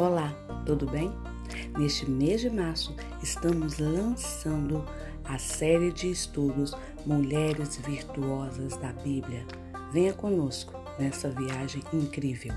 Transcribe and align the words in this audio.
Olá, 0.00 0.32
tudo 0.64 0.86
bem? 0.86 1.12
Neste 1.76 2.10
mês 2.10 2.40
de 2.40 2.48
março, 2.48 2.96
estamos 3.22 3.78
lançando 3.78 4.82
a 5.24 5.36
série 5.36 5.92
de 5.92 6.10
estudos 6.10 6.74
Mulheres 7.04 7.76
Virtuosas 7.76 8.78
da 8.78 8.94
Bíblia. 8.94 9.44
Venha 9.92 10.14
conosco 10.14 10.72
nessa 10.98 11.28
viagem 11.28 11.82
incrível. 11.92 12.54